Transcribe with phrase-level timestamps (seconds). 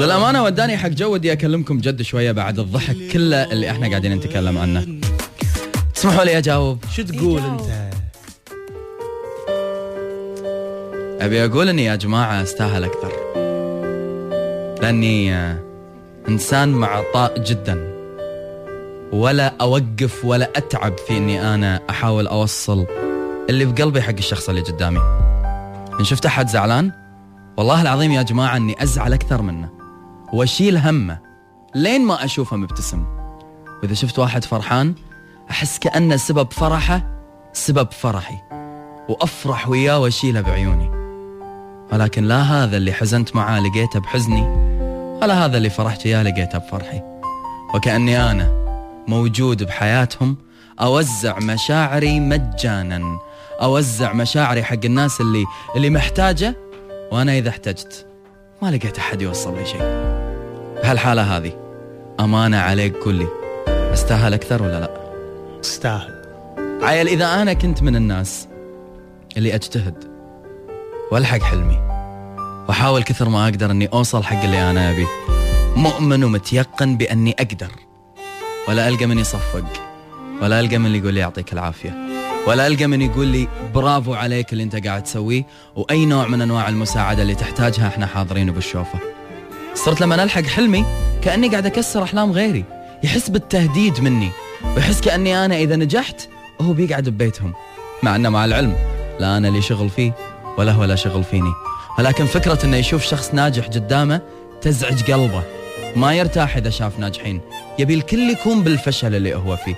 [0.00, 4.58] للأمانة وداني حق جو ودي أكلمكم جد شوية بعد الضحك كله اللي إحنا قاعدين نتكلم
[4.58, 4.86] عنه.
[5.96, 6.84] اسمحوا لي أجاوب.
[6.92, 7.90] شو تقول أنت؟
[11.20, 13.12] أبي أقول إني يا جماعة أستاهل أكثر.
[14.82, 15.58] لأني آه،
[16.28, 17.90] إنسان معطاء جدا.
[19.12, 22.86] ولا أوقف ولا أتعب في إني أنا أحاول أوصل
[23.48, 25.00] اللي بقلبي حق الشخص اللي قدامي.
[26.00, 26.92] إن شفت أحد زعلان؟
[27.56, 29.79] والله العظيم يا جماعة إني أزعل أكثر منه.
[30.32, 31.18] واشيل همه
[31.74, 33.04] لين ما اشوفه مبتسم
[33.82, 34.94] وإذا شفت واحد فرحان
[35.50, 37.20] أحس كأنه سبب فرحة
[37.52, 38.38] سبب فرحي.
[39.08, 40.90] وأفرح وياه وأشيله بعيوني.
[41.92, 44.42] ولكن لا هذا اللي حزنت معاه لقيته بحزني
[45.22, 47.02] ولا هذا اللي فرحت وياه لقيته بفرحي.
[47.74, 48.50] وكأني أنا
[49.08, 50.36] موجود بحياتهم
[50.80, 53.18] أوزع مشاعري مجانا.
[53.62, 55.44] أوزع مشاعري حق الناس اللي
[55.76, 56.56] اللي محتاجة
[57.12, 58.09] وأنا إذا احتجت.
[58.62, 59.80] ما لقيت أحد يوصل لي شيء.
[60.82, 61.52] بهالحالة هذه
[62.20, 63.26] أمانة عليك قول لي
[63.92, 64.90] أستاهل أكثر ولا لا؟
[65.62, 66.22] تستاهل
[66.82, 68.48] عيل إذا أنا كنت من الناس
[69.36, 70.04] اللي أجتهد
[71.12, 71.78] وألحق حلمي
[72.68, 75.06] وأحاول كثر ما أقدر إني أوصل حق اللي أنا أبيه
[75.76, 77.70] مؤمن ومتيقن بأني أقدر.
[78.68, 79.64] ولا ألقى من يصفق
[80.42, 82.09] ولا ألقى من اللي يقول لي يعطيك العافية.
[82.46, 85.46] ولا ألقى من يقول لي برافو عليك اللي أنت قاعد تسويه
[85.76, 88.98] وأي نوع من أنواع المساعدة اللي تحتاجها إحنا حاضرين بالشوفة.
[89.74, 90.84] صرت لما ألحق حلمي
[91.22, 92.64] كأني قاعد أكسر أحلام غيري
[93.04, 94.30] يحس بالتهديد مني
[94.76, 96.28] ويحس كأني أنا إذا نجحت
[96.60, 97.54] هو بيقعد ببيتهم.
[98.02, 98.76] مع إنه مع العلم
[99.20, 100.12] لا أنا لي شغل فيه
[100.58, 101.52] ولا هو لا شغل فيني.
[101.98, 104.20] ولكن فكرة إنه يشوف شخص ناجح قدامه
[104.60, 105.42] تزعج قلبه.
[105.96, 107.40] ما يرتاح إذا شاف ناجحين.
[107.78, 109.74] يبي الكل يكون بالفشل اللي هو فيه.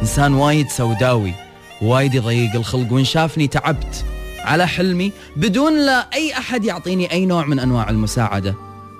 [0.00, 1.45] إنسان وايد سوداوي.
[1.82, 4.04] وايد يضيق الخلق وإن شافني تعبت
[4.38, 8.54] على حلمي بدون لا أي أحد يعطيني أي نوع من أنواع المساعدة.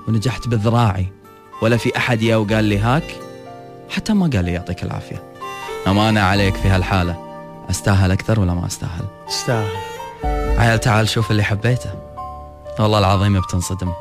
[0.09, 1.07] ونجحت بذراعي
[1.63, 3.17] ولا في أحد يا وقال لي هاك
[3.91, 5.23] حتى ما قال لي يعطيك العافية.
[5.87, 7.17] أمانة عليك في هالحالة.
[7.71, 9.71] أستاهل أكثر ولا ما أستاهل؟ تستاهل
[10.59, 11.91] عيال تعال شوف اللي حبيته.
[12.79, 13.93] والله العظيم بتنصدم.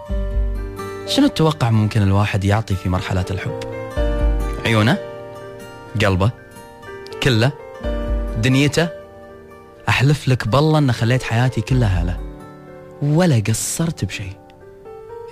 [1.07, 3.59] شنو تتوقع ممكن الواحد يعطي في مرحلة الحب؟
[4.65, 4.97] عيونه؟
[6.01, 6.31] قلبه؟
[7.23, 7.64] كله؟
[8.37, 8.89] دنيته؟
[9.89, 12.19] أحلف لك بالله أن خليت حياتي كلها له.
[13.01, 14.37] ولا قصرت بشيء.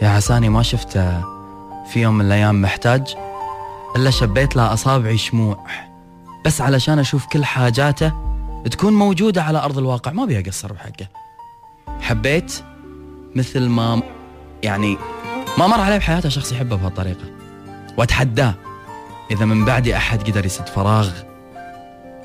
[0.02, 1.22] يا عساني ما شفته
[1.92, 3.16] في يوم من الأيام محتاج
[3.96, 5.66] إلا شبيت له أصابعي شموع.
[6.46, 8.14] بس علشان أشوف كل حاجاته
[8.72, 11.08] تكون موجودة على أرض الواقع ما بيها قصر بحقه.
[12.02, 12.54] حبيت
[13.36, 14.02] مثل ما
[14.64, 14.98] يعني
[15.58, 17.26] ما مر علي بحياته شخص يحبه بهالطريقة.
[17.98, 18.54] وأتحداه
[19.32, 21.10] إذا من بعدي أحد قدر يسد فراغ.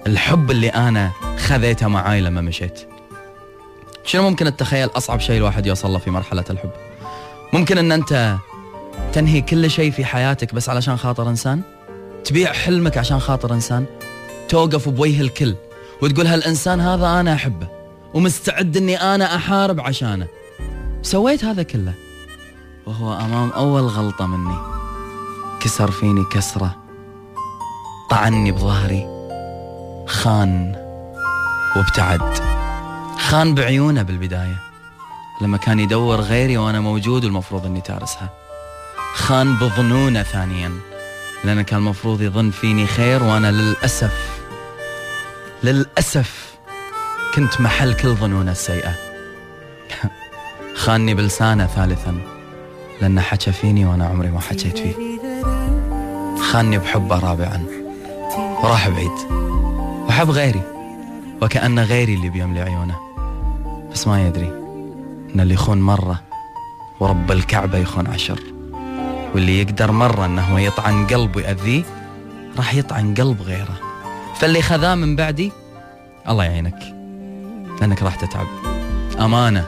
[0.07, 2.89] الحب اللي أنا خذيته معاي لما مشيت.
[4.05, 6.71] شنو ممكن أتخيل أصعب شيء الواحد يوصل له في مرحلة الحب؟
[7.53, 8.37] ممكن أن أنت
[9.13, 11.63] تنهي كل شيء في حياتك بس علشان خاطر إنسان؟
[12.25, 13.85] تبيع حلمك عشان خاطر إنسان؟
[14.49, 15.55] توقف بوجه الكل
[16.03, 17.69] وتقول هالإنسان هذا أنا أحبه
[18.15, 20.27] ومستعد أني أنا أحارب عشانه.
[21.03, 21.95] سويت هذا كله.
[22.87, 24.59] وهو أمام أول غلطة مني.
[25.61, 26.77] كسر فيني كسرة.
[28.11, 29.18] طعني بظهري.
[30.09, 30.77] خان
[31.77, 32.39] وابتعد.
[33.19, 34.57] خان بعيونه بالبداية
[35.43, 38.31] لما كان يدور غيري وأنا موجود والمفروض أني تارسها.
[39.15, 40.73] خان بظنونه ثانيا
[41.45, 44.41] لأنه كان المفروض يظن فيني خير وأنا للأسف
[45.63, 46.55] للأسف
[47.35, 48.95] كنت محل كل ظنونه السيئة.
[50.83, 52.21] خانني بلسانه ثالثا
[53.01, 54.95] لأنه حكى فيني وأنا عمري ما حكيت فيه.
[56.53, 57.67] خانني بحبه رابعا
[58.63, 59.58] وراح بعيد.
[60.19, 60.63] وحب غيري
[61.43, 62.97] وكأن غيري اللي بيملي عيونه.
[63.93, 64.47] بس ما يدري
[65.35, 66.21] أن اللي يخون مرة
[67.01, 68.41] ورب الكعبة يخون عشر.
[69.35, 71.83] واللي يقدر مرة أنه يطعن قلب ويأذيه
[72.57, 73.79] راح يطعن قلب غيره.
[74.35, 75.53] فاللي خذاه من بعدي
[76.29, 76.79] الله يعينك.
[77.81, 78.47] لأنك راح تتعب.
[79.21, 79.67] أمانة.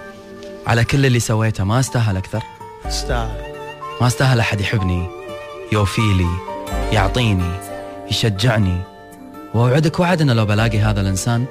[0.67, 2.43] على كل اللي سويته ما استاهل أكثر.
[2.85, 3.55] تستاهل
[4.01, 5.07] ما استاهل أحد يحبني
[5.73, 6.31] يوفيلي
[6.93, 7.53] يعطيني
[8.11, 8.81] يشجعني.
[9.55, 11.45] وأوعدك وعد أن لو بلاقي هذا الإنسان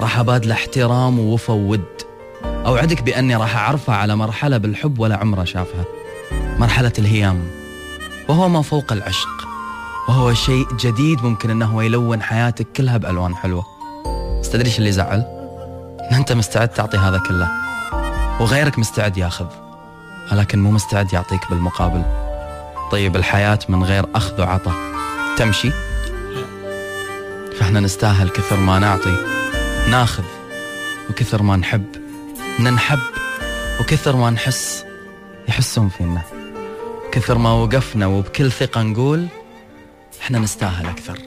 [0.00, 1.84] راح أبادله احترام ووفا وود.
[2.44, 5.84] أوعدك بأني راح أعرفه على مرحلة بالحب ولا عمره شافها.
[6.58, 7.50] مرحلة الهيام.
[8.28, 9.28] وهو ما فوق العشق.
[10.08, 13.64] وهو شيء جديد ممكن أنه يلون حياتك كلها بألوان حلوة.
[14.40, 15.24] بس تدري اللي زعل؟
[16.10, 17.48] أن أنت مستعد تعطي هذا كله.
[18.40, 19.46] وغيرك مستعد ياخذ.
[20.32, 22.02] ولكن مو مستعد يعطيك بالمقابل.
[22.92, 24.72] طيب الحياة من غير أخذ وعطى
[25.36, 25.70] تمشي؟
[27.58, 29.16] فإحنا نستاهل كثر ما نعطي
[29.90, 30.24] ناخذ
[31.10, 31.84] وكثر ما نحب
[32.60, 32.98] ننحب
[33.80, 34.84] وكثر ما نحس
[35.48, 36.22] يحسون فينا.
[37.12, 39.26] كثر ما وقفنا وبكل ثقة نقول
[40.20, 41.18] إحنا نستاهل أكثر.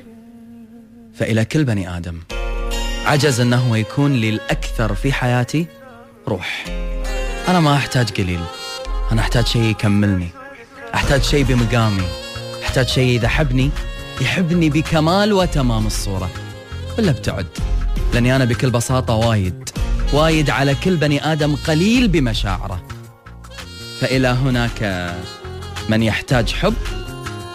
[1.15, 2.19] فإلى كل بني آدم
[3.05, 5.67] عجز أنه يكون لي الأكثر في حياتي
[6.27, 6.65] روح.
[7.47, 8.41] أنا ما أحتاج قليل
[9.11, 10.29] أنا أحتاج شيء يكملني
[10.95, 12.07] أحتاج شيء بمقامي
[12.63, 13.71] أحتاج شيء إذا حبني
[14.21, 16.29] يحبني بكمال وتمام الصورة.
[16.97, 17.47] ولا ابتعد
[18.13, 19.69] لأني أنا بكل بساطة وايد
[20.13, 22.83] وايد على كل بني آدم قليل بمشاعره.
[24.01, 25.13] فإلى هناك
[25.89, 26.73] من يحتاج حب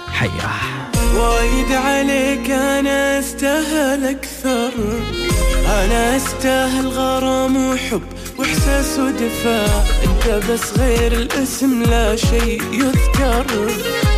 [0.09, 0.91] حياه.
[1.15, 4.71] وايد عليك أنا أستاهل أكثر
[5.67, 8.03] أنا أستاهل غرام وحب.
[8.39, 9.85] وإحساس ودفاع.
[10.05, 13.47] أنت بس غير الاسم لا شيء يذكر.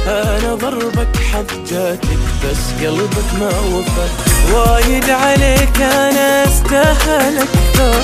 [0.06, 4.08] أنا ضربك حظ جاتك بس قلبك ما وفى
[4.52, 8.02] وايد عليك أنا أستاهل أكثر.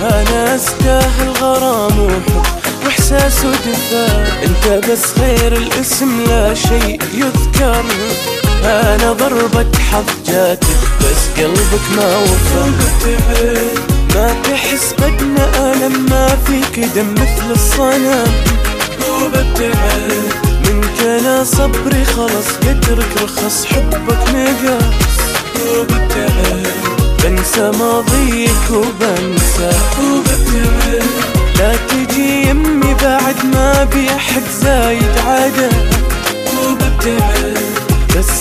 [0.00, 2.44] أنا أستاهل غرام وحب
[2.84, 4.42] وإحساس ودفاع.
[4.42, 7.84] أنت بس غير الاسم لا شيء يذكر.
[8.64, 17.14] أنا ضربك حظ جاتك بس قلبك ما وفى ما تحس بدنا ألم ما فيك دم
[17.14, 18.32] مثل الصنم.
[19.10, 20.12] وببتعد
[20.64, 25.16] منك أنا صبري خلص قدرك رخص حبك نقص.
[25.60, 26.66] وببتعد
[27.24, 29.70] بنسى ماضيك وبنسى.
[30.00, 31.02] وببتعد
[31.58, 35.70] لا تجي يمي بعد ما بي احد زايد عدا
[36.58, 37.35] وببتعد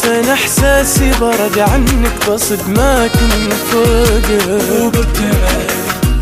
[0.06, 3.76] أنا احساسي برد عنك بصد ما كنت
[4.82, 5.72] وببتعد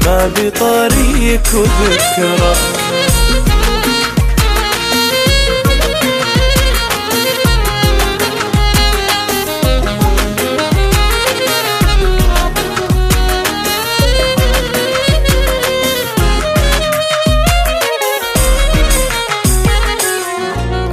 [0.06, 2.84] ما بطريق وذكرك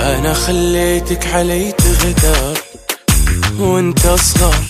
[0.01, 2.70] أنا خليتك علي تغدر
[3.59, 4.65] وانت صغار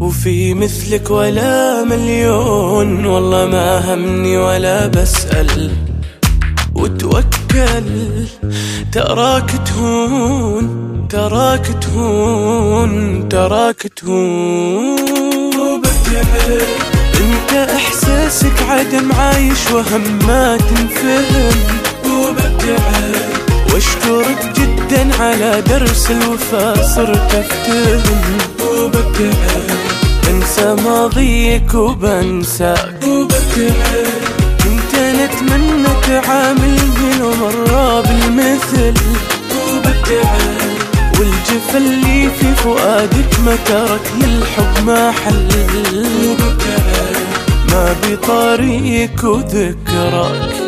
[0.00, 3.06] وفي مثلك ولا مليون.
[3.06, 5.70] والله ما همني ولا بسأل.
[6.74, 7.84] وتوكل
[8.92, 10.66] تراك تهون
[11.10, 15.00] تراك تهون تراك تهون.
[15.60, 16.66] وببتعد
[17.20, 21.56] انت احساسك عدم عايش وهم ما تنفهم.
[22.06, 23.16] وببتعد
[23.74, 29.70] واشكرك جدا على درس الوفا صرت افتهم وببتعد
[30.30, 34.06] انسى ماضيك وبنساك وببتعد
[34.64, 38.94] كنت نتمنى تعاملني لو مرة بالمثل
[39.56, 40.72] وببتعد
[41.18, 45.48] والجفا اللي في فؤادك ما ترك للحب ما حل.
[46.24, 47.16] وببتعد
[47.70, 50.61] ما بطريق وذكرك.